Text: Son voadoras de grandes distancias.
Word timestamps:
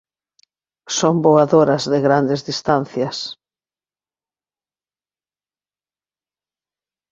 Son 0.99 1.15
voadoras 1.25 1.83
de 1.91 1.99
grandes 2.05 2.41
distancias. 2.49 3.17